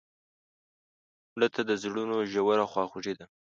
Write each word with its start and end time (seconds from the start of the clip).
مړه 1.33 1.47
ته 1.53 1.61
د 1.69 1.71
زړونو 1.81 2.17
ژوره 2.31 2.65
خواخوږي 2.71 3.13
ده 3.19 3.25